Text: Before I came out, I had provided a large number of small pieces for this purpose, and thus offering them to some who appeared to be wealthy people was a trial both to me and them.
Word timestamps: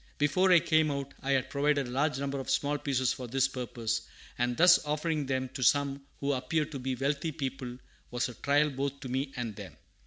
Before 0.17 0.51
I 0.51 0.57
came 0.59 0.89
out, 0.89 1.13
I 1.21 1.33
had 1.33 1.51
provided 1.51 1.85
a 1.87 1.91
large 1.91 2.17
number 2.19 2.39
of 2.39 2.49
small 2.49 2.79
pieces 2.79 3.13
for 3.13 3.27
this 3.27 3.47
purpose, 3.47 4.01
and 4.35 4.57
thus 4.57 4.83
offering 4.83 5.27
them 5.27 5.47
to 5.49 5.61
some 5.61 6.03
who 6.21 6.33
appeared 6.33 6.71
to 6.71 6.79
be 6.79 6.95
wealthy 6.95 7.31
people 7.31 7.77
was 8.09 8.27
a 8.27 8.33
trial 8.33 8.71
both 8.71 8.99
to 9.01 9.09
me 9.09 9.31
and 9.35 9.55
them. 9.55 9.77